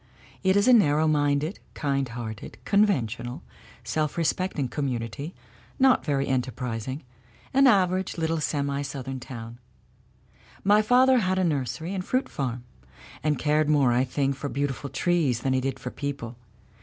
[0.41, 3.43] It is a narrow minded, kind hearted, conventional,
[3.83, 5.35] self respecting community,
[5.77, 7.03] not very enterprising
[7.53, 9.59] an aver age little semi Southern town.
[10.63, 12.63] My father had a nursery and fruit farm,
[13.21, 16.35] and cared more, I think, for beautiful trees than he did for people.